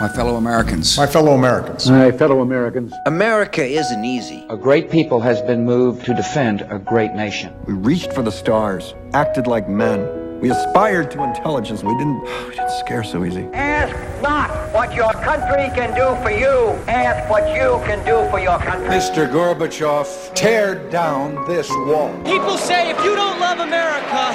[0.00, 0.96] My fellow Americans.
[0.96, 1.90] My fellow Americans.
[1.90, 2.94] My fellow Americans.
[3.04, 4.46] America isn't easy.
[4.48, 7.54] A great people has been moved to defend a great nation.
[7.66, 10.40] We reached for the stars, acted like men.
[10.40, 11.82] We aspired to intelligence.
[11.84, 13.46] We didn't we didn't scare so easy.
[13.52, 16.80] Ask not what your country can do for you.
[16.88, 18.88] Ask what you can do for your country.
[18.88, 19.30] Mr.
[19.30, 22.10] Gorbachev, tear down this wall.
[22.24, 24.32] People say if you don't love America,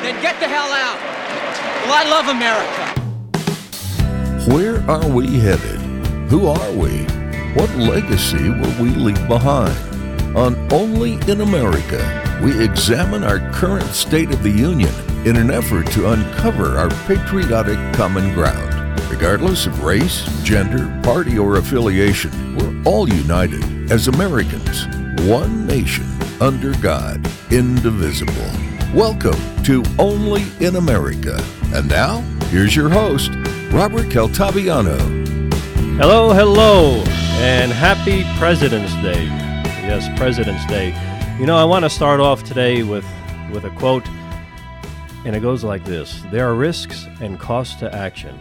[0.00, 1.00] then get the hell out.
[1.88, 2.97] Well, I love America.
[4.46, 5.80] Where are we headed?
[6.30, 7.02] Who are we?
[7.54, 9.76] What legacy will we leave behind?
[10.36, 14.94] On Only in America, we examine our current state of the union
[15.26, 19.00] in an effort to uncover our patriotic common ground.
[19.10, 24.86] Regardless of race, gender, party, or affiliation, we're all united as Americans,
[25.28, 26.06] one nation,
[26.40, 28.50] under God, indivisible.
[28.94, 31.42] Welcome to Only in America.
[31.74, 32.20] And now,
[32.50, 33.32] here's your host,
[33.70, 34.98] Robert Caltabiano.
[35.98, 37.02] Hello, hello,
[37.40, 39.26] and happy President's Day.
[39.84, 40.88] Yes, President's Day.
[41.38, 43.04] You know, I want to start off today with,
[43.52, 44.08] with a quote,
[45.26, 48.38] and it goes like this There are risks and costs to action,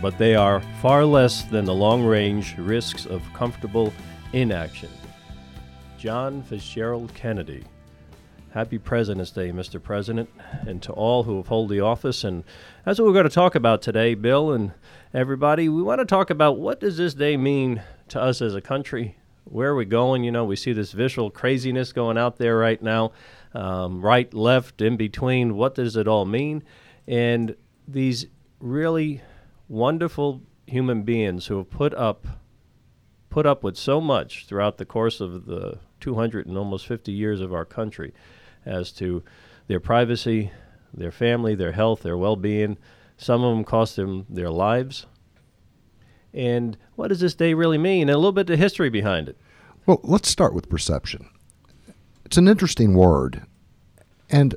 [0.00, 3.92] but they are far less than the long range risks of comfortable
[4.32, 4.90] inaction.
[5.98, 7.62] John Fitzgerald Kennedy.
[8.56, 9.82] Happy President's Day, Mr.
[9.82, 10.30] President,
[10.66, 12.24] and to all who have hold the office.
[12.24, 12.42] And
[12.86, 14.72] that's what we're going to talk about today, Bill and
[15.12, 15.68] everybody.
[15.68, 19.18] We want to talk about what does this day mean to us as a country?
[19.42, 20.22] Where are we going?
[20.22, 23.10] You know, we see this visual craziness going out there right now,
[23.54, 25.56] um, right, left, in between.
[25.56, 26.62] What does it all mean?
[27.08, 27.56] And
[27.88, 28.26] these
[28.60, 29.20] really
[29.68, 32.24] wonderful human beings who have put up
[33.30, 37.40] put up with so much throughout the course of the 200 and almost 50 years
[37.40, 38.14] of our country
[38.64, 39.24] as to
[39.66, 40.52] their privacy,
[40.92, 42.78] their family, their health, their well being.
[43.16, 45.06] Some of them cost them their lives.
[46.34, 48.08] And what does this day really mean?
[48.08, 49.38] And a little bit of history behind it.
[49.86, 51.28] Well, let's start with perception.
[52.24, 53.46] It's an interesting word.
[54.28, 54.54] And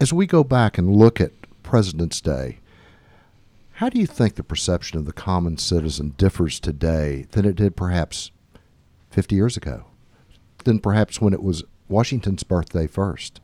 [0.00, 1.32] as we go back and look at
[1.62, 2.58] President's Day,
[3.78, 7.76] how do you think the perception of the common citizen differs today than it did
[7.76, 8.30] perhaps
[9.10, 9.86] 50 years ago?
[10.64, 13.40] Than perhaps when it was Washington's birthday first,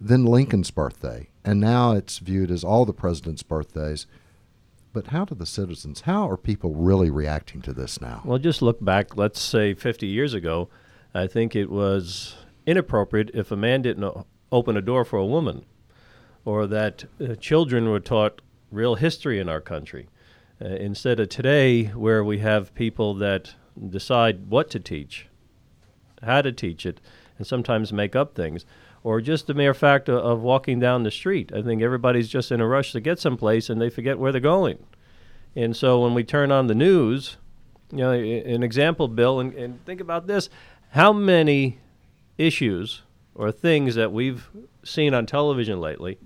[0.00, 4.06] then Lincoln's birthday, and now it's viewed as all the president's birthdays.
[4.92, 8.22] But how do the citizens, how are people really reacting to this now?
[8.24, 10.68] Well, just look back, let's say 50 years ago.
[11.14, 12.34] I think it was
[12.66, 15.64] inappropriate if a man didn't open a door for a woman,
[16.44, 18.42] or that uh, children were taught
[18.72, 20.08] real history in our country.
[20.60, 23.54] Uh, instead of today, where we have people that
[23.88, 25.28] decide what to teach,
[26.22, 27.00] how to teach it,
[27.38, 28.64] and sometimes make up things.
[29.06, 31.52] Or just the mere fact of, of walking down the street.
[31.54, 34.40] I think everybody's just in a rush to get someplace and they forget where they're
[34.40, 34.84] going.
[35.54, 37.36] And so when we turn on the news,
[37.92, 40.50] you know, an example, Bill, and, and think about this
[40.90, 41.78] how many
[42.36, 43.02] issues
[43.36, 44.50] or things that we've
[44.82, 46.18] seen on television lately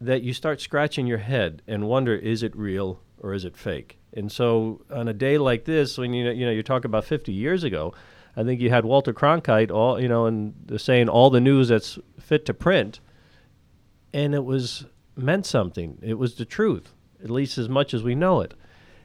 [0.00, 4.00] that you start scratching your head and wonder is it real or is it fake?
[4.12, 7.04] And so on a day like this, when you know, you know you talk about
[7.04, 7.94] 50 years ago,
[8.36, 11.98] I think you had Walter Cronkite all you know and saying all the news that's
[12.18, 13.00] fit to print,
[14.12, 14.86] and it was
[15.16, 15.98] meant something.
[16.02, 18.54] It was the truth, at least as much as we know it.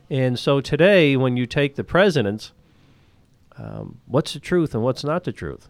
[0.10, 2.52] And so today, when you take the presidents,
[3.58, 5.68] um, what's the truth and what's not the truth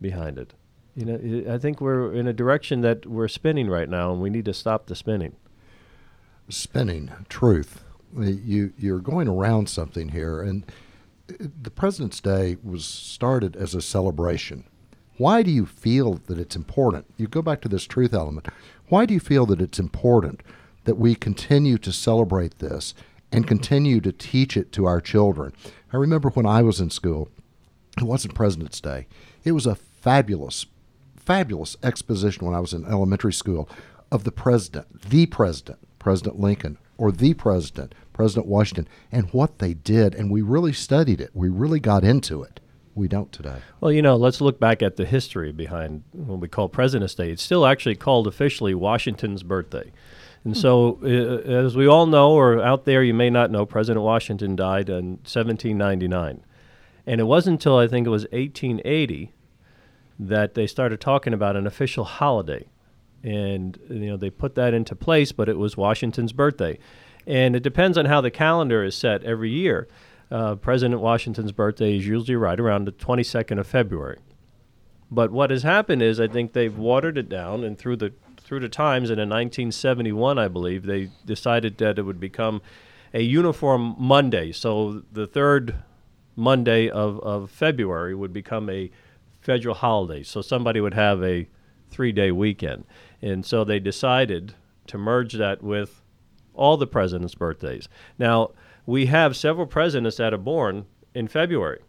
[0.00, 0.52] behind it?
[0.94, 4.30] You know, I think we're in a direction that we're spinning right now, and we
[4.30, 5.36] need to stop the spinning.
[6.48, 7.84] Spinning, truth.
[8.18, 10.64] You you're going around something here, and
[11.28, 14.64] the President's Day was started as a celebration.
[15.18, 17.06] Why do you feel that it's important?
[17.16, 18.48] You go back to this truth element.
[18.88, 20.42] Why do you feel that it's important
[20.84, 22.94] that we continue to celebrate this
[23.30, 25.52] and continue to teach it to our children?
[25.92, 27.28] I remember when I was in school,
[27.96, 29.06] it wasn't President's Day.
[29.44, 30.66] It was a fabulous,
[31.16, 33.68] fabulous exposition when I was in elementary school
[34.10, 39.74] of the president, the president, President Lincoln, or the president, President Washington, and what they
[39.74, 40.12] did.
[40.12, 41.30] And we really studied it.
[41.34, 42.58] We really got into it.
[42.96, 43.58] We don't today.
[43.80, 47.30] Well, you know, let's look back at the history behind what we call President's Day.
[47.30, 49.92] It's still actually called officially Washington's birthday.
[50.42, 54.04] And so, uh, as we all know, or out there you may not know, President
[54.04, 56.44] Washington died in 1799.
[57.06, 59.32] And it wasn't until I think it was 1880
[60.18, 62.66] that they started talking about an official holiday.
[63.22, 66.80] And, you know, they put that into place, but it was Washington's birthday.
[67.28, 69.86] And it depends on how the calendar is set every year.
[70.30, 74.18] Uh, President Washington's birthday is usually right around the 22nd of February.
[75.10, 78.60] But what has happened is I think they've watered it down, and through the through
[78.60, 82.62] the times, and in 1971, I believe, they decided that it would become
[83.12, 84.52] a uniform Monday.
[84.52, 85.74] So the third
[86.34, 88.90] Monday of, of February would become a
[89.42, 90.22] federal holiday.
[90.22, 91.46] So somebody would have a
[91.90, 92.84] three day weekend.
[93.20, 94.54] And so they decided
[94.86, 96.00] to merge that with
[96.58, 97.88] all the presidents' birthdays.
[98.18, 98.50] Now,
[98.84, 101.80] we have several presidents that are born in February.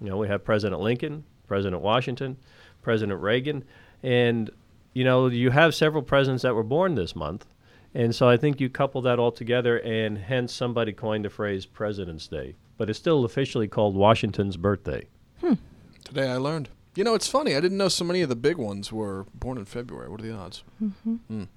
[0.00, 2.36] You know, we have President Lincoln, President Washington,
[2.82, 3.64] President Reagan,
[4.02, 4.50] and
[4.92, 7.46] you know, you have several presidents that were born this month.
[7.94, 11.66] And so I think you couple that all together, and hence somebody coined the phrase
[11.66, 12.54] President's Day.
[12.76, 15.06] But it's still officially called Washington's birthday.
[15.40, 15.54] Hmm.
[16.04, 16.70] Today I learned.
[16.94, 17.56] You know, it's funny.
[17.56, 20.08] I didn't know so many of the big ones were born in February.
[20.08, 20.62] What are the odds?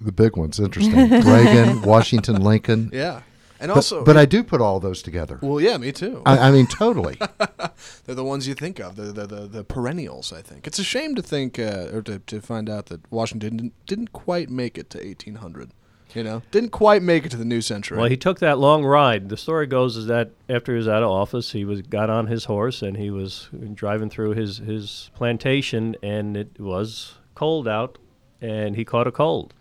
[0.02, 1.10] The big ones, interesting.
[1.10, 2.90] Reagan, Washington, Lincoln.
[2.94, 3.22] Yeah.
[3.60, 5.40] And But, also, but I do put all those together.
[5.42, 6.22] well, yeah, me too.
[6.28, 7.18] I, I mean, totally.
[8.06, 8.96] They're the ones you think of.
[8.96, 10.68] They're the, the, the perennials, I think.
[10.68, 14.14] It's a shame to think, uh, or to, to find out that Washington didn't, didn't
[14.14, 15.72] quite make it to 1800.
[16.18, 18.00] You know, didn't quite make it to the new century.
[18.00, 19.30] Well, he took that long ride.
[19.30, 22.26] The story goes is that after he was out of office, he was got on
[22.26, 28.00] his horse and he was driving through his his plantation, and it was cold out,
[28.42, 29.54] and he caught a cold.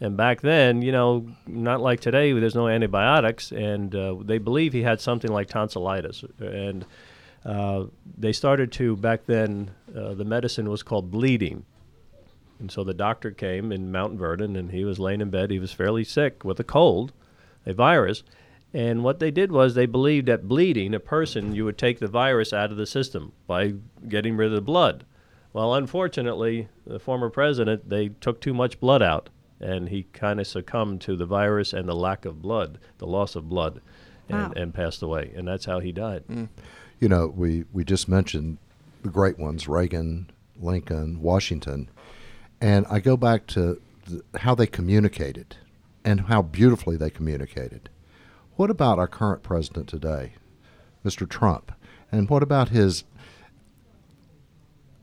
[0.00, 4.72] And back then, you know, not like today, there's no antibiotics, and uh, they believe
[4.72, 6.86] he had something like tonsillitis, and
[7.44, 7.84] uh,
[8.18, 9.70] they started to back then.
[9.96, 11.64] Uh, the medicine was called bleeding.
[12.60, 15.50] And so the doctor came in Mount Vernon, and he was laying in bed.
[15.50, 17.12] He was fairly sick with a cold,
[17.66, 18.22] a virus.
[18.72, 22.06] And what they did was they believed that bleeding a person, you would take the
[22.06, 23.74] virus out of the system by
[24.08, 25.04] getting rid of the blood.
[25.52, 30.46] Well, unfortunately, the former president, they took too much blood out, and he kind of
[30.46, 33.80] succumbed to the virus and the lack of blood, the loss of blood,
[34.28, 34.52] and, Wow.
[34.54, 35.32] and passed away.
[35.34, 36.22] And that's how he died.
[36.30, 36.48] Mm.
[37.00, 38.58] You know, we, we just mentioned
[39.02, 40.30] the great ones Reagan,
[40.60, 41.88] Lincoln, Washington.
[42.60, 43.80] And I go back to
[44.36, 45.56] how they communicated
[46.04, 47.88] and how beautifully they communicated.
[48.56, 50.34] What about our current president today,
[51.04, 51.28] Mr.
[51.28, 51.72] Trump?
[52.12, 53.04] And what about his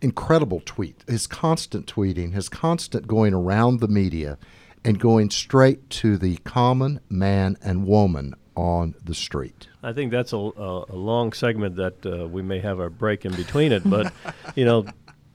[0.01, 4.38] incredible tweet, his constant tweeting, his constant going around the media
[4.86, 9.68] and going straight to the common man and woman on the street?
[9.81, 13.33] I think that's a, a, long segment that uh, we may have a break in
[13.36, 13.88] between it.
[13.89, 14.12] But,
[14.56, 14.86] you know,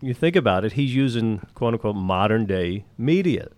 [0.03, 3.49] you think about it, he's using quote unquote modern day media.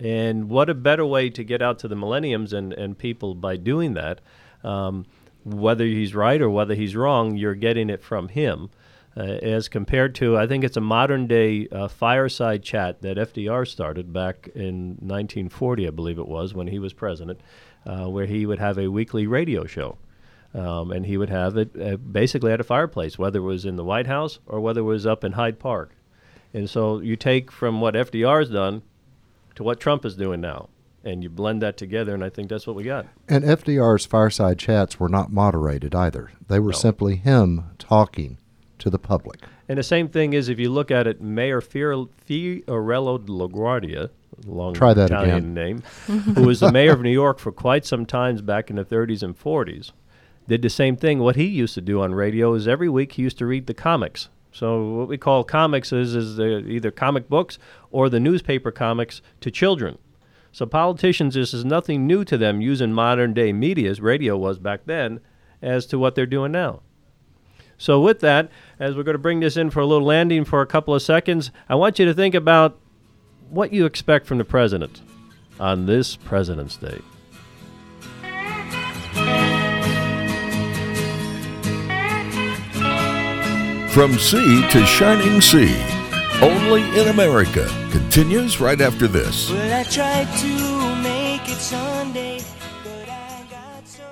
[0.00, 3.56] And what a better way to get out to the millenniums and, and people by
[3.56, 4.20] doing that.
[4.64, 5.06] Um,
[5.44, 8.70] whether he's right or whether he's wrong, you're getting it from him.
[9.14, 13.68] Uh, as compared to, I think it's a modern day uh, fireside chat that FDR
[13.68, 17.40] started back in 1940, I believe it was, when he was president,
[17.84, 19.98] uh, where he would have a weekly radio show.
[20.54, 23.76] Um, and he would have it uh, basically at a fireplace, whether it was in
[23.76, 25.92] the White House or whether it was up in Hyde Park.
[26.52, 28.82] And so you take from what FDR FDR's done
[29.54, 30.68] to what Trump is doing now,
[31.04, 33.06] and you blend that together, and I think that's what we got.
[33.28, 36.30] And FDR's fireside chats were not moderated either.
[36.48, 36.76] They were No.
[36.78, 38.36] simply him talking
[38.78, 39.40] to the public.
[39.70, 44.10] And the same thing is if you look at it, Mayor Fior- Fiorello LaGuardia,
[44.46, 45.54] long Try that Italian again.
[45.54, 45.82] name,
[46.34, 49.22] who was the mayor of New York for quite some times back in the 30s
[49.22, 49.92] and 40s,
[50.48, 51.18] did the same thing.
[51.18, 53.74] What he used to do on radio is every week he used to read the
[53.74, 54.28] comics.
[54.52, 57.58] So what we call comics is is the, either comic books
[57.90, 59.98] or the newspaper comics to children.
[60.52, 64.58] So politicians, this is nothing new to them using modern day media, as radio was
[64.58, 65.20] back then,
[65.62, 66.82] as to what they're doing now.
[67.78, 70.60] So, with that, as we're going to bring this in for a little landing for
[70.60, 72.78] a couple of seconds, I want you to think about
[73.50, 75.02] what you expect from the president
[75.58, 77.00] on this President's Day.
[83.92, 85.76] From sea to shining sea,
[86.40, 89.50] only in America continues right after this.
[89.50, 92.40] Well, I tried to make it Sunday,
[92.82, 94.02] but I got so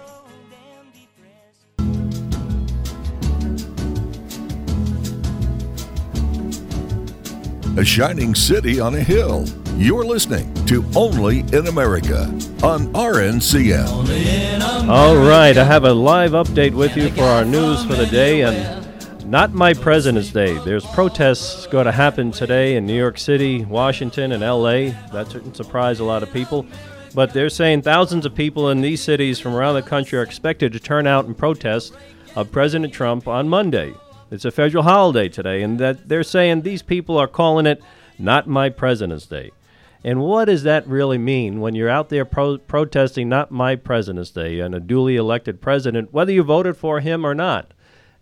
[0.51, 0.91] damn
[7.65, 7.79] depressed.
[7.79, 9.47] A shining city on a hill.
[9.79, 12.25] You're listening to Only in America
[12.63, 14.89] on RNCM.
[14.91, 18.43] All right, I have a live update with you for our news for the day,
[18.43, 18.79] and
[19.31, 20.59] not my President's Day.
[20.65, 24.91] There's protests going to happen today in New York City, Washington, and L.A.
[25.13, 26.67] That shouldn't surprise a lot of people.
[27.15, 30.73] But they're saying thousands of people in these cities from around the country are expected
[30.73, 31.95] to turn out and protest
[32.35, 33.95] of President Trump on Monday.
[34.33, 37.81] It's a federal holiday today, and that they're saying these people are calling it
[38.19, 39.53] not my President's Day.
[40.03, 44.33] And what does that really mean when you're out there pro- protesting not my President's
[44.33, 47.71] Day and a duly elected president, whether you voted for him or not?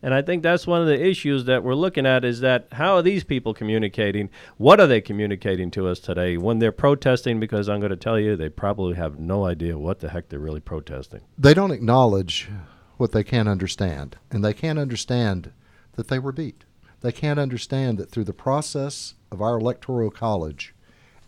[0.01, 2.95] And I think that's one of the issues that we're looking at is that how
[2.95, 4.31] are these people communicating?
[4.57, 7.41] What are they communicating to us today when they're protesting?
[7.41, 10.39] Because I'm going to tell you, they probably have no idea what the heck they're
[10.39, 11.23] really protesting.
[11.37, 12.49] They don't acknowledge
[12.97, 15.53] what they can't understand, and they can't understand
[15.97, 16.65] that they were beat.
[17.01, 20.75] They can't understand that through the process of our electoral college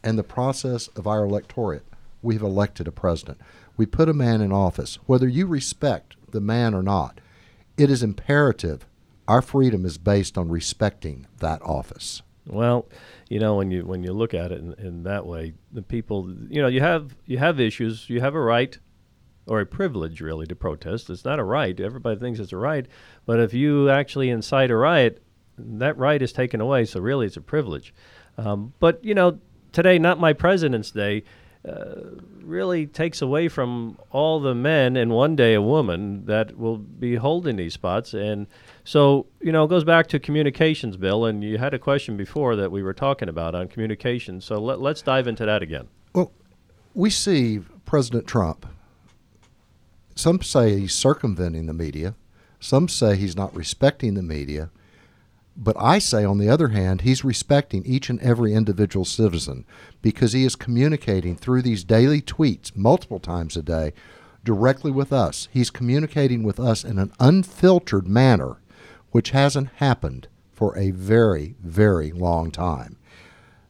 [0.03, 1.85] and the process of our electorate,
[2.23, 3.41] we've elected a president.
[3.77, 4.99] We put a man in office.
[5.07, 7.21] Whether you respect the man or not,
[7.81, 8.87] it is imperative.
[9.27, 12.21] Our freedom is based on respecting that office.
[12.47, 12.87] Well,
[13.29, 16.31] you know, when you when you look at it in, in that way, the people,
[16.49, 18.11] you know, you have you have issues.
[18.11, 18.79] You have a right
[19.47, 21.09] or a privilege, really, to protest.
[21.09, 21.79] It's not a right.
[21.81, 22.87] Everybody thinks it's a right,
[23.25, 25.23] but if you actually incite a riot,
[25.57, 26.85] that right is taken away.
[26.85, 27.95] So really, it's a privilege.
[28.37, 29.39] Um, but you know,
[29.73, 31.25] today, not my President's Day.
[31.63, 37.17] Really takes away from all the men and one day a woman that will be
[37.17, 38.15] holding these spots.
[38.15, 38.47] And
[38.83, 41.27] so, you know, it goes back to communications, Bill.
[41.27, 44.47] And you had a question before that we were talking about on communications.
[44.47, 45.89] So let, let's dive into that again.
[46.15, 46.33] Well,
[46.95, 48.67] we see President Trump.
[50.17, 52.15] Some say he's circumventing the media.
[52.59, 54.71] Some say he's not respecting the media.
[55.57, 59.67] But I say, on the other hand, he's respecting each and every individual citizen
[60.01, 63.93] because he is communicating through these daily tweets multiple times a day
[64.45, 65.49] directly with us.
[65.53, 68.59] He's communicating with us in an unfiltered manner,
[69.11, 72.97] which hasn't happened for a very, very long time.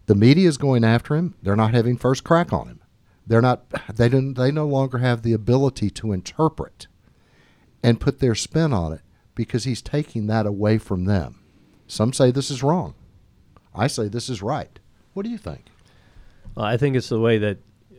[0.06, 1.34] The media is going after him.
[1.42, 2.80] They're not having first crack on him.
[3.26, 3.64] They're not.
[3.94, 4.34] They don't.
[4.34, 6.88] They no longer have the ability to interpret
[7.82, 9.02] and put their spin on it
[9.36, 11.39] because he's taking that away from them.
[11.90, 12.94] Some say this is wrong.
[13.74, 14.78] I say this is right.
[15.12, 15.66] What do you think?
[16.54, 17.58] Well, I think it's the way that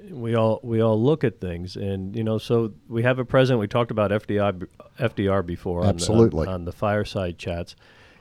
[0.09, 3.59] we all we all look at things, and you know, so we have a president.
[3.59, 4.65] We talked about FDR
[4.97, 6.39] FDR before, Absolutely.
[6.41, 7.75] on the, on, on the fireside chats,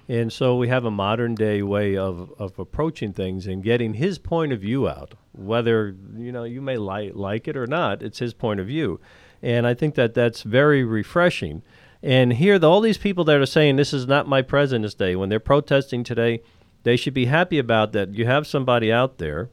[0.08, 4.18] and so we have a modern day way of of approaching things and getting his
[4.18, 5.14] point of view out.
[5.32, 9.00] Whether you know you may like like it or not, it's his point of view,
[9.40, 11.62] and I think that that's very refreshing.
[12.02, 15.14] And here, the, all these people that are saying this is not my President's Day,
[15.14, 16.42] when they're protesting today,
[16.82, 18.14] they should be happy about that.
[18.14, 19.50] You have somebody out there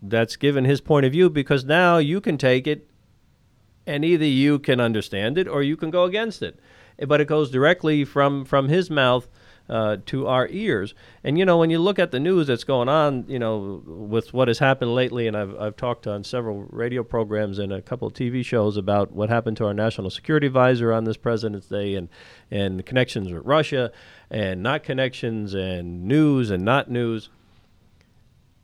[0.00, 2.88] that's given his point of view because now you can take it
[3.86, 6.58] and either you can understand it or you can go against it.
[7.06, 9.28] But it goes directly from, from his mouth
[9.68, 10.94] uh, to our ears.
[11.24, 14.32] And you know, when you look at the news that's going on, you know, with
[14.32, 18.08] what has happened lately, and I've, I've talked on several radio programs and a couple
[18.08, 21.94] of TV shows about what happened to our national security advisor on this President's Day
[21.94, 22.08] and,
[22.50, 23.92] and connections with Russia
[24.30, 27.30] and not connections and news and not news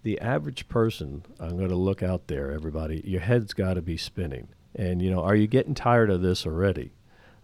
[0.03, 3.97] the average person, I'm going to look out there, everybody, your head's got to be
[3.97, 4.49] spinning.
[4.75, 6.93] And, you know, are you getting tired of this already?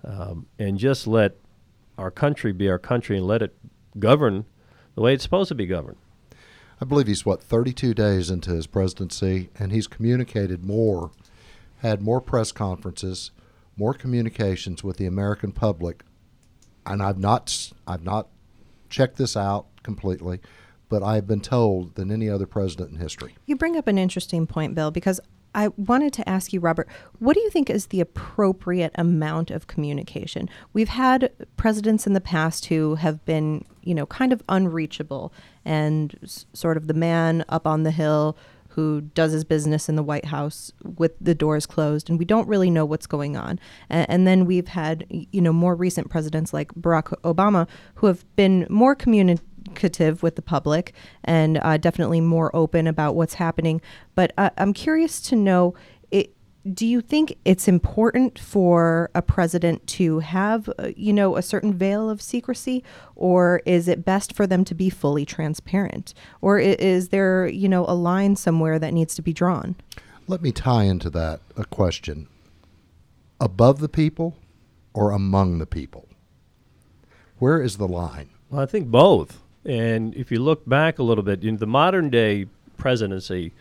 [0.04, 1.36] Um, and just let
[1.98, 3.56] our country be our country and let it
[3.98, 4.44] govern
[4.94, 5.96] the way it's supposed to be governed.
[6.80, 11.12] I believe he's, what, 32 days into his presidency, and he's communicated more,
[11.78, 13.30] had more press conferences,
[13.76, 16.02] more communications with the American public.
[16.84, 18.28] And I've not, I've not
[18.90, 20.40] checked this out completely,
[20.88, 23.34] but I've been told than any other president in history.
[23.46, 25.20] You bring up an interesting point, Bill, because
[25.54, 29.66] I wanted to ask you, Robert, what do you think is the appropriate amount of
[29.66, 30.48] communication?
[30.72, 35.32] We've had presidents in the past who have been, you know, kind of unreachable
[35.64, 38.36] and s- sort of the man up on the hill
[38.68, 42.48] who does his business in the White House with the doors closed, and we don't
[42.48, 43.60] really know what's going on.
[43.88, 48.24] And, and then we've had, you know, more recent presidents like Barack Obama who have
[48.34, 48.96] been more
[49.74, 50.92] communicative with the public
[51.24, 53.80] and uh, definitely more open about what's happening.
[54.14, 55.74] But uh, I'm curious to know.
[56.10, 56.34] It,
[56.72, 61.74] do you think it's important for a president to have, uh, you know, a certain
[61.74, 62.82] veil of secrecy,
[63.16, 67.68] or is it best for them to be fully transparent, or i- is there, you
[67.68, 69.76] know, a line somewhere that needs to be drawn?
[70.26, 72.28] Let me tie into that a question
[73.40, 74.36] above the people
[74.94, 76.08] or among the people?
[77.38, 78.30] Where is the line?
[78.48, 79.40] Well, I think both.
[79.64, 83.52] And if you look back a little bit, the modern day presidency,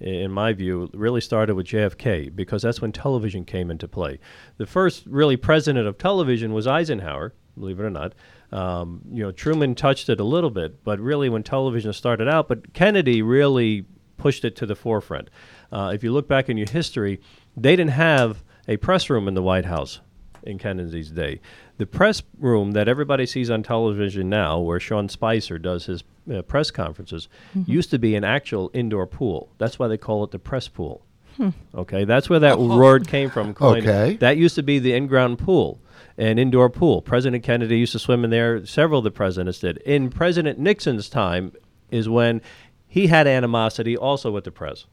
[0.00, 4.18] in my view, really started with JFK because that's when television came into play.
[4.56, 8.14] The first really president of television was Eisenhower, believe it or not.
[8.52, 12.48] Um, you know, Truman touched it a little bit, but really when television started out,
[12.48, 15.30] but Kennedy really pushed it to the forefront.
[15.72, 17.20] Uh, if you look back in your history,
[17.56, 20.00] they didn't have a press room in the White House
[20.44, 21.40] in Kennedy's day.
[21.76, 26.40] The press room that everybody sees on television now, where Sean Spicer does his uh,
[26.42, 27.68] press conferences, Mhm.
[27.68, 29.50] used to be an actual indoor pool.
[29.58, 31.04] That's why they call it the press pool.
[31.36, 31.48] Hmm.
[31.74, 33.52] Okay, that's where that word came from.
[33.54, 33.86] coined.
[33.86, 34.16] Okay.
[34.16, 35.80] That used to be the in-ground pool,
[36.16, 37.02] an indoor pool.
[37.02, 38.64] President Kennedy used to swim in there.
[38.64, 39.78] Several of the presidents did.
[39.78, 41.52] In President Nixon's time
[41.90, 42.40] is when
[42.86, 44.86] he had animosity also with the press.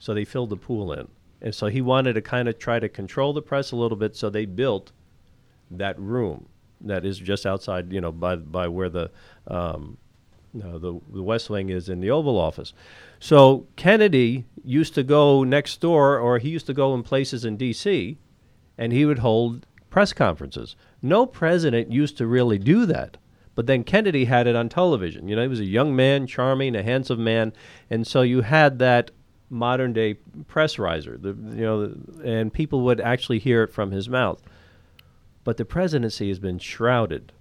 [0.00, 1.06] So they filled the pool in.
[1.40, 4.16] And so he wanted to kind of try to control the press a little bit,
[4.16, 4.90] so they built
[5.70, 6.48] that room
[6.80, 9.10] that is just outside, you know, by by where the
[9.46, 9.98] um,
[10.52, 12.72] no, the the West Wing is in the Oval Office.
[13.20, 17.56] So Kennedy used to go next door, or he used to go in places in
[17.56, 18.18] D.C.,
[18.76, 20.76] and he would hold press conferences.
[21.02, 23.16] No president used to really do that.
[23.54, 25.26] But then Kennedy had it on television.
[25.26, 27.52] You know, he was a young man, charming, a handsome man,
[27.90, 29.10] and so you had that
[29.50, 30.14] modern day
[30.46, 31.18] press riser.
[31.18, 34.40] The, you know, and people would actually hear it from his mouth.
[35.44, 37.32] But the presidency has been shrouded,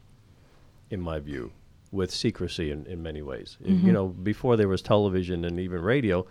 [0.89, 1.51] in my view,
[1.91, 3.57] with secrecy in, in many ways.
[3.63, 3.83] Mhm.
[3.83, 6.25] You know, before there was television and even radio,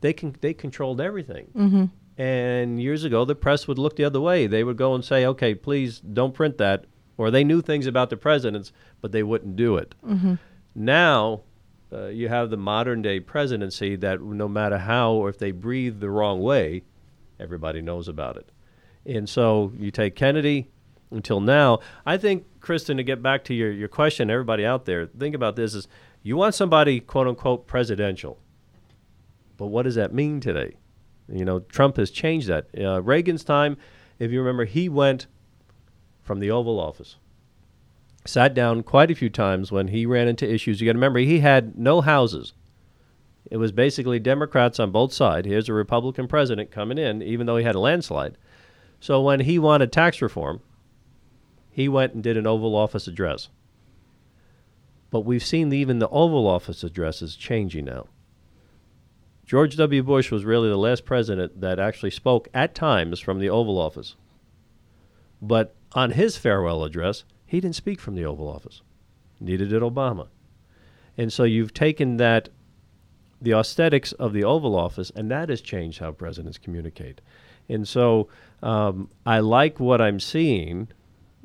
[0.00, 1.48] they can they controlled everything.
[1.54, 1.90] Mhm.
[2.18, 4.46] And years ago, the press would look the other way.
[4.46, 6.84] They would go and say, "Okay, please don't print that,"
[7.16, 9.94] or they knew things about the presidents, but they wouldn't do it.
[10.06, 10.38] Mhm.
[10.74, 11.42] Now,
[11.92, 16.00] uh, you have the modern day presidency that no matter how or if they breathe
[16.00, 16.82] the wrong way,
[17.38, 18.50] everybody knows about it.
[19.04, 20.68] And so you take Kennedy
[21.12, 21.80] until now.
[22.04, 25.56] I think, Kristen, to get back to your, your question, everybody out there, think about
[25.56, 25.88] this is
[26.22, 28.38] you want somebody quote unquote presidential.
[29.56, 30.76] But what does that mean today?
[31.28, 32.66] You know, Trump has changed that.
[32.78, 33.76] Uh, Reagan's time,
[34.18, 35.26] if you remember, he went
[36.22, 37.16] from the Oval Office
[38.24, 40.80] sat down quite a few times when he ran into issues.
[40.80, 42.54] You got to remember, he had no houses.
[43.50, 45.46] It was basically Democrats on both sides.
[45.46, 48.38] Here's a Republican president coming in, even though he had a landslide.
[49.00, 50.60] So when he wanted tax reform,
[51.72, 53.48] he went and did an Oval Office address.
[55.10, 58.06] But we've seen even the Oval Office addresses changing now.
[59.44, 60.02] George W.
[60.02, 64.16] Bush was really the last president that actually spoke at times from the Oval Office.
[65.40, 68.82] But on his farewell address, he didn't speak from the Oval Office.
[69.40, 70.28] Neither did Obama.
[71.18, 72.48] And so you've taken that,
[73.40, 77.20] the aesthetics of the Oval Office, and that has changed how presidents communicate.
[77.68, 78.28] And so
[78.62, 80.88] um, I like what I'm seeing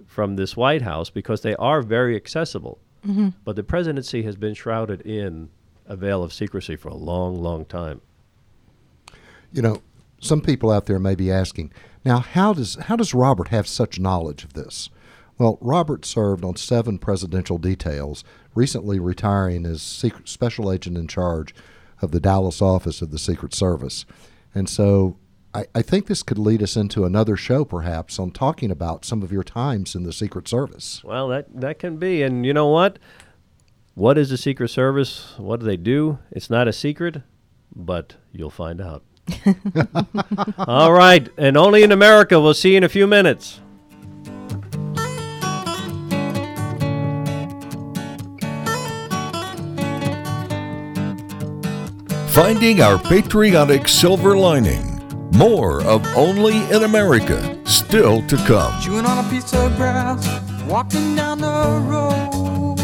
[0.08, 2.80] from this White House because they are very accessible.
[3.06, 3.34] Mhm.
[3.46, 5.50] But the presidency has been shrouded in
[5.86, 8.02] a veil of secrecy for a long, long time.
[9.52, 9.82] You know,
[10.20, 11.72] some people out there may be asking,
[12.04, 14.90] now how does how does Robert have such knowledge of this?
[15.38, 18.24] Well, Robert served on seven presidential details,
[18.56, 21.54] recently retiring as secret special agent in charge
[22.02, 24.06] of the Dallas office of the Secret Service.
[24.56, 25.18] And so
[25.58, 29.24] I, I think this could lead us into another show perhaps on talking about some
[29.24, 31.04] of your times in the Secret Service.
[31.04, 33.00] Well, that that can be, and you know what?
[33.96, 35.34] What is the Secret Service?
[35.38, 36.20] What do they do?
[36.30, 37.24] It's not a secret,
[37.76, 39.04] but you'll find out.
[40.60, 42.40] All right, and only in America.
[42.40, 43.60] We'll see you in a few minutes.
[52.28, 54.97] Finding our patriotic silver lining.
[55.38, 58.82] More of Only in America still to come.
[58.82, 60.28] Chewing on a piece of grass,
[60.64, 61.48] walking down the
[61.88, 62.80] road.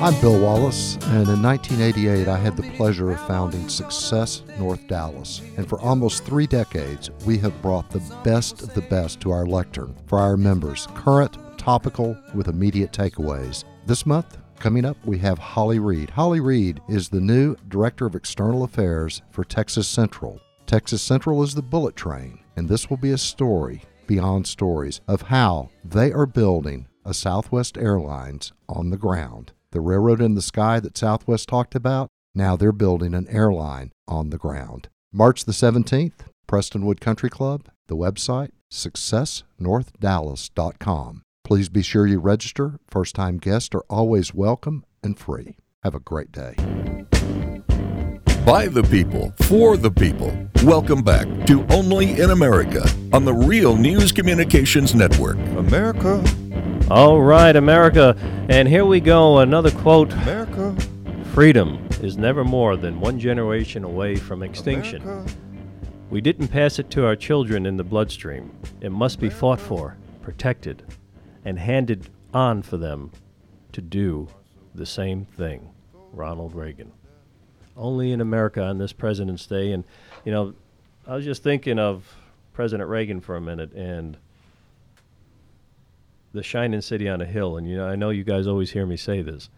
[0.00, 5.42] I'm Bill Wallace, and in 1988, I had the pleasure of founding Success North Dallas.
[5.56, 9.46] And for almost three decades, we have brought the best of the best to our
[9.46, 13.64] lectern for our members, current, topical, with immediate takeaways.
[13.86, 16.10] This month, coming up, we have Holly Reed.
[16.10, 20.40] Holly Reed is the new Director of External Affairs for Texas Central.
[20.72, 25.20] Texas Central is the bullet train, and this will be a story beyond stories of
[25.20, 29.52] how they are building a Southwest Airlines on the ground.
[29.72, 34.30] The railroad in the sky that Southwest talked about, now they're building an airline on
[34.30, 34.88] the ground.
[35.12, 41.22] March the 17th, Prestonwood Country Club, the website successnorthdallas.com.
[41.44, 42.80] Please be sure you register.
[42.88, 45.58] First time guests are always welcome and free.
[45.82, 46.54] Have a great day.
[48.44, 50.36] By the people, for the people.
[50.64, 55.36] Welcome back to Only in America on the Real News Communications Network.
[55.56, 56.20] America.
[56.90, 58.16] All right, America.
[58.48, 59.38] And here we go.
[59.38, 60.74] Another quote America.
[61.32, 65.24] Freedom is never more than one generation away from extinction.
[66.10, 68.50] We didn't pass it to our children in the bloodstream.
[68.80, 70.82] It must be fought for, protected,
[71.44, 73.12] and handed on for them
[73.70, 74.26] to do
[74.74, 75.70] the same thing.
[76.12, 76.90] Ronald Reagan.
[77.76, 79.72] Only in America on this President's Day.
[79.72, 79.84] And,
[80.24, 80.54] you know,
[81.06, 82.16] I was just thinking of
[82.52, 84.16] President Reagan for a minute and
[86.32, 87.56] the shining city on a hill.
[87.56, 89.48] And, you know, I know you guys always hear me say this.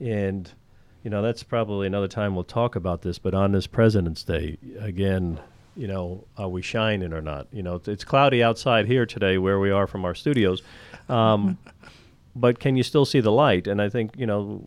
[0.00, 0.52] And
[1.02, 3.18] you know, that's probably another time we'll talk about this.
[3.18, 5.40] But on this President's Day, again,
[5.76, 7.48] you know, are we shining or not?
[7.52, 10.62] You know, it's, cloudy outside here today where we are from our studios,
[11.08, 11.58] um,
[12.36, 13.66] but can you still see the light?
[13.66, 14.62] And I think you know,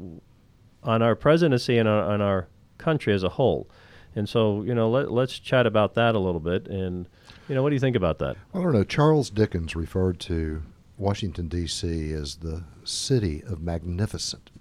[0.83, 3.69] on our presidency and on, on our country as a whole.
[4.15, 6.67] And so, you know, let, let's chat about that a little bit.
[6.67, 7.07] And,
[7.49, 8.37] you know, what do you think about that?
[8.53, 8.83] I don't know.
[8.83, 10.63] Charles Dickens referred to
[10.97, 12.13] Washington, D.C.
[12.13, 14.51] as the city of magnificent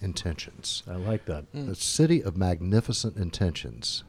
[0.00, 0.82] intentions.
[0.88, 1.52] I like that.
[1.52, 1.68] Mm.
[1.68, 4.02] The city of magnificent intentions.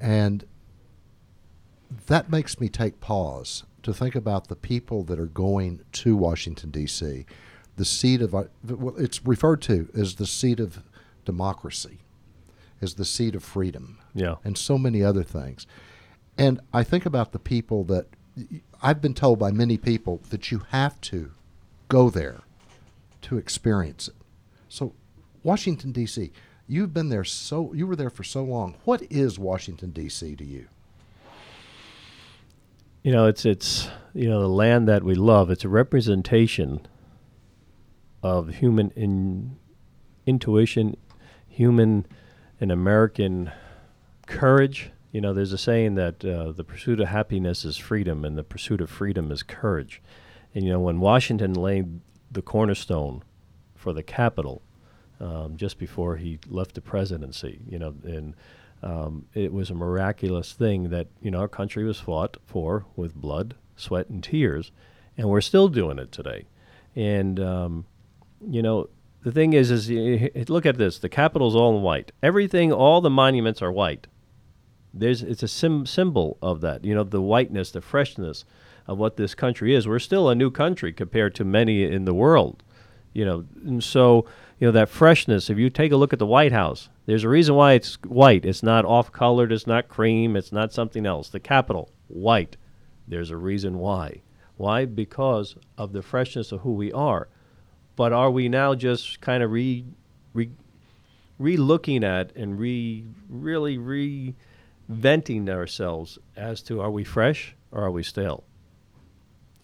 [0.00, 0.44] And
[2.06, 6.70] that makes me take pause to think about the people that are going to Washington,
[6.70, 7.26] D.C.,
[7.76, 10.82] the seat of, our- well, it's referred to as the seat of
[11.24, 11.98] democracy,
[12.82, 14.34] as the seat of freedom, Yeah.
[14.44, 15.66] and so many other things.
[16.36, 18.06] And I think about the people that
[18.82, 21.30] I've been told by many people that you have to
[21.88, 22.40] go there
[23.22, 24.14] to experience it.
[24.68, 24.94] So,
[25.44, 26.32] Washington D.C.
[26.66, 28.76] You've been there so you were there for so long.
[28.84, 30.34] What is Washington D.C.
[30.36, 30.66] to you?
[33.02, 35.50] You know, it's it's you know the land that we love.
[35.50, 36.86] It's a representation
[38.22, 39.56] of human in,
[40.26, 40.96] intuition,
[41.48, 42.06] human
[42.62, 43.50] and American
[44.28, 44.90] courage.
[45.10, 48.44] You know, there's a saying that uh, the pursuit of happiness is freedom, and the
[48.44, 50.00] pursuit of freedom is courage.
[50.54, 53.24] And you know, when Washington laid the cornerstone
[53.74, 54.62] for the Capitol,
[55.18, 58.36] um, just before he left the presidency, you know, and
[58.80, 63.12] um, it was a miraculous thing that you know our country was fought for with
[63.12, 64.70] blood, sweat, and tears,
[65.18, 66.46] and we're still doing it today.
[66.94, 67.86] And um,
[68.48, 68.88] you know,
[69.22, 72.12] the thing is, is look at this: the Capitol's all in white.
[72.22, 74.06] Everything, all the monuments are white.
[74.94, 76.84] There's it's a sim- symbol of that.
[76.84, 78.44] You know, the whiteness, the freshness
[78.86, 79.88] of what this country is.
[79.88, 82.62] We're still a new country compared to many in the world.
[83.14, 84.26] You know, and so
[84.58, 85.50] you know that freshness.
[85.50, 88.44] If you take a look at the White House, there's a reason why it's white.
[88.44, 89.52] It's not off-colored.
[89.52, 90.36] It's not cream.
[90.36, 91.28] It's not something else.
[91.28, 92.56] The Capitol, white.
[93.06, 94.22] There's a reason why.
[94.56, 94.84] Why?
[94.84, 97.28] Because of the freshness of who we are.
[97.96, 99.84] But are we now just kind of re,
[100.32, 100.50] re
[101.38, 103.76] re-looking at and re really
[104.88, 108.44] reinventing ourselves as to are we fresh or are we stale?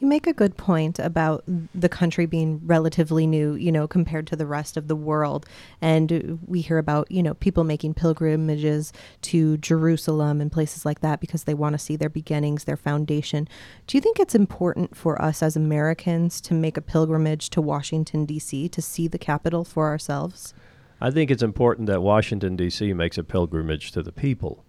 [0.00, 1.42] You make a good point about
[1.74, 5.44] the country being relatively new, you know, compared to the rest of the world.
[5.80, 11.18] And we hear about, you know, people making pilgrimages to Jerusalem and places like that
[11.20, 13.48] because they want to see their beginnings, their foundation.
[13.88, 18.24] Do you think it's important for us as Americans to make a pilgrimage to Washington,
[18.24, 20.54] D.C., to see the capital for ourselves?
[21.00, 22.92] I think it's important that Washington D.C.
[22.92, 24.64] makes a pilgrimage to the people.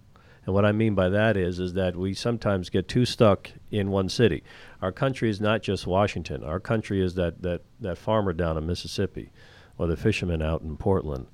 [0.49, 3.91] And what I mean by that is is that we sometimes get too stuck in
[3.91, 4.43] one city.
[4.81, 6.43] Our country is not just Washington.
[6.43, 9.31] Our country is that, that, that farmer down in Mississippi
[9.77, 11.27] or the fisherman out in Portland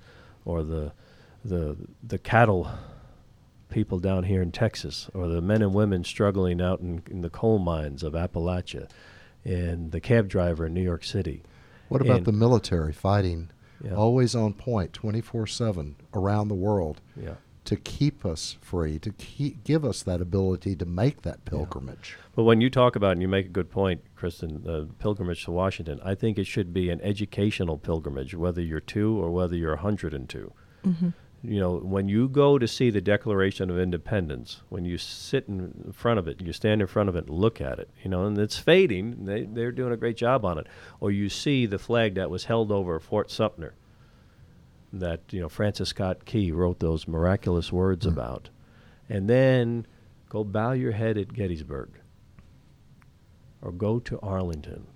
[0.43, 0.91] or the
[1.45, 2.69] the the cattle
[3.69, 7.29] people down here in Texas or the men and women struggling out in, in the
[7.29, 8.89] coal mines of Appalachia
[9.45, 11.41] and the cab driver in New York City.
[11.87, 13.49] What about And- the military fighting
[13.81, 13.93] Yeah.
[13.95, 17.35] always on point 24 7 around the world Yeah.
[17.65, 22.15] To keep us free, to keep, give us that ability to make that pilgrimage?
[22.35, 25.51] But when you talk about, and you make a good point, Kristen, uh, pilgrimage to
[25.51, 29.75] Washington, I think it should be an educational pilgrimage, whether you're two or whether you're
[29.75, 30.53] 102.
[30.85, 31.13] Mhm.
[31.43, 35.91] You know, when you go to see the Declaration of Independence, when you sit in
[35.93, 38.25] front of it, you stand in front of it and look at it, you know,
[38.25, 40.65] and it's fading, they, they're doing a great job on it.
[40.99, 43.75] Or you see the flag that was held over Fort Sumter
[44.99, 48.11] that, you know, Francis Scott Key wrote those miraculous words hmm.
[48.11, 48.49] about.
[49.09, 49.85] And then
[50.29, 51.89] go bow your head at Gettysburg
[53.61, 54.87] or go to Arlington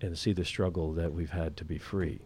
[0.00, 2.20] and see the struggle that we've had to be free.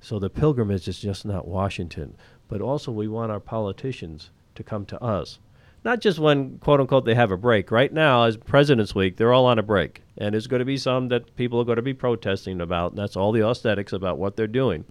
[0.00, 2.16] So the pilgrimage is just not Washington,
[2.48, 5.38] but also we want our politicians to come to us.
[5.84, 7.70] Not just when, quote unquote, they have a break.
[7.70, 10.02] Right now, as President's Week, they're all on a break.
[10.18, 12.92] And there's going to be some that people are going to be protesting about.
[12.92, 14.84] And that's all the aesthetics about what they're doing.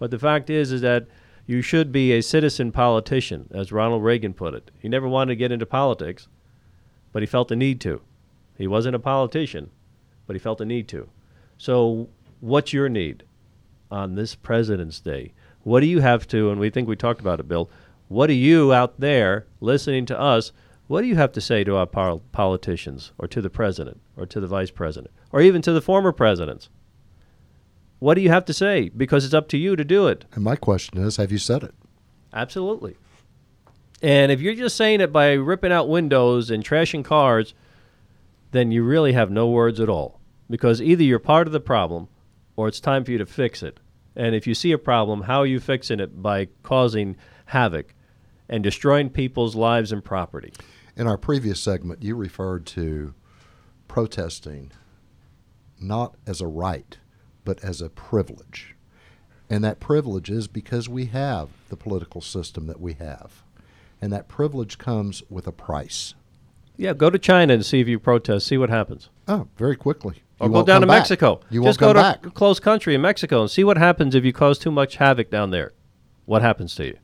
[0.00, 1.06] But the fact is, is that
[1.46, 4.70] you should be a citizen politician, as Ronald Reagan put it.
[4.78, 6.26] He never wanted to get into politics,
[7.12, 8.00] but he felt the need to.
[8.56, 9.70] He wasn't a politician,
[10.26, 11.10] but he felt the need to.
[11.58, 12.08] So,
[12.40, 13.24] what's your need
[13.90, 15.34] on this President's Day?
[15.64, 17.68] What do you have to, and we think we talked about it, Bill,
[18.08, 20.50] what do you out there listening to us,
[20.86, 24.24] what do you have to say to our pol- politicians, or to the president, or
[24.24, 26.70] to the vice president, or even to the former presidents?
[28.00, 28.88] What do you have to say?
[28.88, 30.24] Because it's up to you to do it.
[30.32, 31.74] And my question is have you said it?
[32.32, 32.96] Absolutely.
[34.02, 37.54] And if you're just saying it by ripping out windows and trashing cars,
[38.50, 40.18] then you really have no words at all.
[40.48, 42.08] Because either you're part of the problem
[42.56, 43.78] or it's time for you to fix it.
[44.16, 46.22] And if you see a problem, how are you fixing it?
[46.22, 47.94] By causing havoc
[48.48, 50.52] and destroying people's lives and property.
[50.96, 53.14] In our previous segment, you referred to
[53.88, 54.72] protesting
[55.80, 56.98] not as a right,
[57.44, 58.74] but as a privilege.
[59.48, 63.42] And that privilege is because we have the political system that we have.
[64.00, 66.14] And that privilege comes with a price.
[66.76, 68.46] Yeah, go to China and see if you protest.
[68.46, 69.10] See what happens.
[69.28, 70.22] Oh, very quickly.
[70.38, 71.00] Or You go down to back.
[71.00, 71.40] Mexico.
[71.50, 72.24] You Just won't go to back.
[72.24, 75.30] a close country in Mexico and see what happens if you cause too much havoc
[75.30, 75.72] down there.
[76.24, 76.98] What happens to you?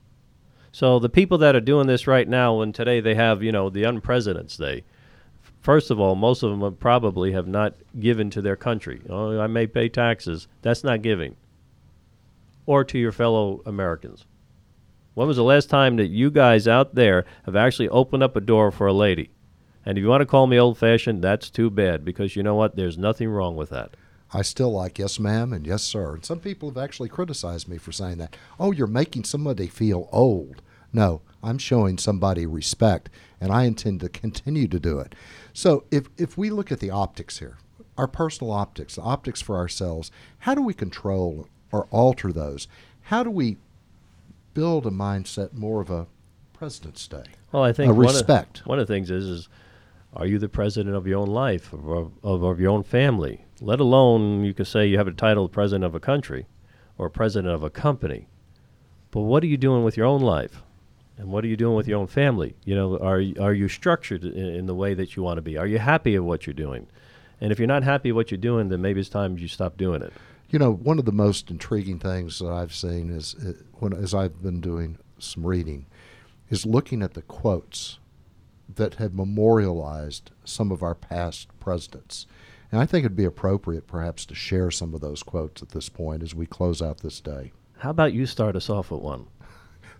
[0.72, 3.68] So the people that are doing this right now, and today they have, you know,
[3.68, 4.84] the Unpresident's Day.
[5.66, 9.02] First of all, most of them probably have not given to their country.
[9.10, 10.46] Oh, I may pay taxes.
[10.62, 11.34] That's not giving.
[12.66, 14.26] Or to your fellow Americans.
[15.14, 18.40] When was the last time that you guys out there have actually opened up a
[18.40, 19.30] door for a lady?
[19.84, 22.54] And if you want to call me old fashioned, that's too bad because you know
[22.54, 22.76] what?
[22.76, 23.96] There's nothing wrong with that.
[24.32, 26.14] I still like yes, ma'am, and yes, sir.
[26.14, 28.36] And some people have actually criticized me for saying that.
[28.60, 30.62] Oh, you're making somebody feel old.
[30.92, 35.14] No, I'm showing somebody respect, and I intend to continue to do it.
[35.56, 37.56] So if, if we look at the optics here,
[37.96, 42.68] our personal optics, the optics for ourselves, how do we control or alter those?
[43.04, 43.56] How do we
[44.52, 46.08] build a mindset more of a
[46.52, 47.24] President's Day?
[47.52, 48.26] Well, I think one of-
[48.66, 49.48] One of, the things is, is
[50.12, 53.46] are you the president of your own life, of, of, of, of your own family?
[53.62, 56.44] Let alone you could say you have a title of president of a country
[56.98, 58.28] or president of a company.
[59.10, 60.60] But what are you doing with your own life?
[61.18, 62.56] And what are you doing with your own family?
[62.64, 65.56] You know, are are you structured in, in the way that you want to be?
[65.56, 66.86] Are you happy at what you're doing?
[67.40, 69.76] And if you're not happy at what you're doing, then maybe it's time you stop
[69.76, 70.12] doing it.
[70.48, 74.14] You know, one of the most intriguing things that I've seen is uh, when, as
[74.14, 75.86] I've been doing some reading,
[76.50, 77.98] is looking at the quotes
[78.74, 82.26] that have memorialized some of our past presidents.
[82.72, 85.88] And I think it'd be appropriate, perhaps, to share some of those quotes at this
[85.88, 87.52] point as we close out this day.
[87.78, 89.26] How about you start us off with one?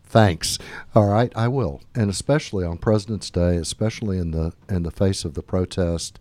[0.07, 0.59] Thanks.
[0.95, 5.25] All right, I will, and especially on President's Day, especially in the in the face
[5.25, 6.19] of the protest,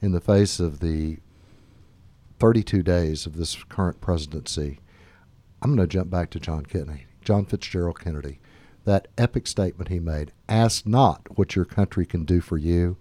[0.00, 1.18] in the face of the
[2.38, 4.78] 32 days of this current presidency,
[5.60, 8.38] I'm going to jump back to John Kennedy, John Fitzgerald Kennedy,
[8.84, 12.96] that epic statement he made: "Ask not what your country can do for you,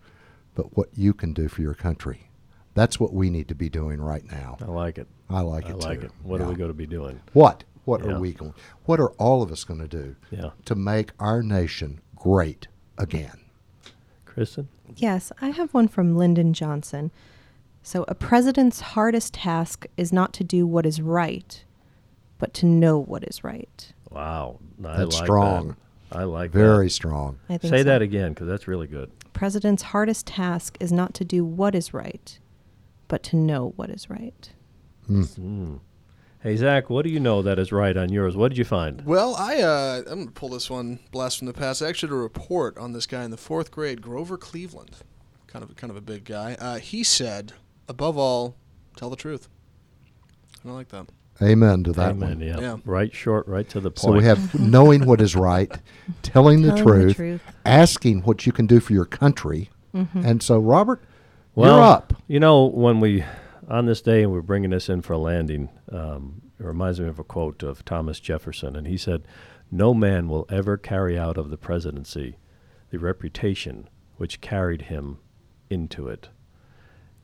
[0.55, 2.29] but what you can do for your country."
[2.73, 4.57] That's what we need to be doing right now.
[4.59, 5.07] I like it.
[5.29, 6.05] I like I it like too.
[6.07, 6.11] it.
[6.23, 7.19] What are we going to be doing?
[7.33, 7.63] What?
[7.85, 8.13] What Yeah.
[8.13, 8.53] are we going?
[8.85, 10.51] What are all of us going to do Yeah.
[10.65, 12.67] to make our nation great
[12.97, 13.37] again?
[14.25, 14.67] Kristen?
[14.95, 17.11] Yes, I have one from Lyndon Johnson.
[17.81, 21.63] So, a president's hardest task is not to do what is right,
[22.39, 23.91] but to know what is right.
[24.09, 24.59] Wow.
[24.85, 25.75] I That's like strong.
[26.09, 26.19] That.
[26.19, 26.57] I like that.
[26.57, 26.91] Very that.
[26.91, 27.39] strong.
[27.49, 27.83] I think Say so.
[27.85, 29.11] that again because that's really good.
[29.33, 32.37] President's hardest task is not to do what is right,
[33.07, 34.51] but to know what is right.
[35.09, 35.79] Mm.
[36.43, 38.35] Hey, Zach, what do you know that is right on yours?
[38.35, 39.05] What did you find?
[39.05, 41.81] Well, I uh, I'm gonna pull this one blast from the past.
[41.81, 44.97] I actually did a report on this guy in the fourth grade, Grover Cleveland,
[45.47, 46.55] kind of kind of a big guy.
[46.59, 47.53] Uh, he said,
[47.87, 48.57] above all,
[48.97, 49.47] tell the truth.
[50.63, 51.07] And I like that.
[51.41, 52.29] Amen to that Amen.
[52.29, 52.39] one.
[52.41, 52.59] Yeah.
[52.59, 52.77] Yeah.
[52.85, 53.99] Right, short, right to the point.
[53.99, 55.71] So we have knowing what is right,
[56.23, 57.41] telling the, Telling the truth, truth.
[57.65, 59.69] asking what you can do for your country.
[59.95, 60.25] Mhm.
[60.25, 61.01] And so, Robert,
[61.55, 62.13] well, you're up.
[62.27, 63.23] You know, when we
[63.69, 67.07] on this day and we're bringing this in for a landing, um, it reminds me
[67.07, 69.27] of a quote of Thomas Jefferson, and he said,
[69.71, 72.37] "No man will ever carry out of the presidency
[72.89, 75.17] the reputation which carried him
[75.69, 76.29] into it."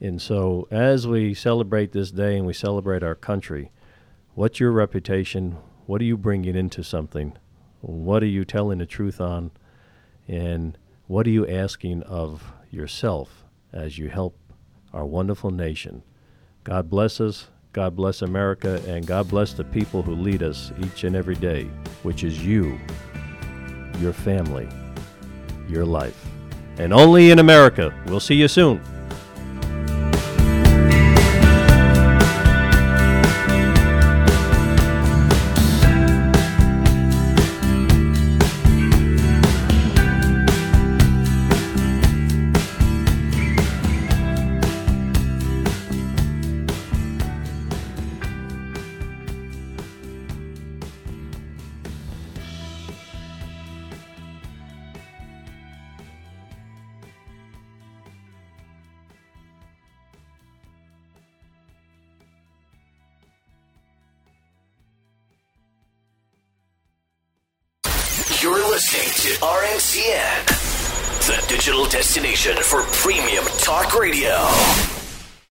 [0.01, 3.71] And so, as we celebrate this day and we celebrate our country,
[4.33, 5.57] what's your reputation?
[5.85, 7.37] What are you bringing into something?
[7.81, 9.51] What are you telling the truth on?
[10.27, 14.37] And what are you asking of yourself as you help
[14.93, 16.03] our wonderful nation?
[16.63, 17.47] God bless us.
[17.71, 18.81] God bless America.
[18.87, 21.65] And God bless the people who lead us each and every day,
[22.03, 22.79] which is you,
[23.99, 24.67] your family,
[25.67, 26.25] your life.
[26.77, 27.93] And only in America.
[28.07, 28.81] We'll see you soon.